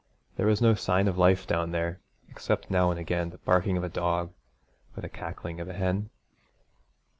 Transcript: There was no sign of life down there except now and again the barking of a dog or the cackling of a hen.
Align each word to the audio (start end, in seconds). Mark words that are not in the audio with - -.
There 0.35 0.47
was 0.47 0.63
no 0.63 0.73
sign 0.73 1.07
of 1.07 1.19
life 1.19 1.45
down 1.45 1.69
there 1.73 1.99
except 2.27 2.71
now 2.71 2.89
and 2.89 2.99
again 2.99 3.29
the 3.29 3.37
barking 3.37 3.77
of 3.77 3.83
a 3.83 3.87
dog 3.87 4.33
or 4.97 5.01
the 5.01 5.09
cackling 5.09 5.59
of 5.59 5.67
a 5.69 5.73
hen. 5.73 6.09